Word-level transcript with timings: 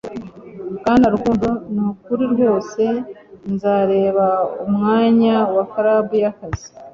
Bwana 0.79 1.05
Rukundo 1.13 1.47
Nukuri 1.73 2.23
rwose 2.33 2.83
nzareba 3.53 4.27
mumwanya 4.65 5.35
wa 5.55 5.63
club 5.73 6.05
yakazi 6.23 6.67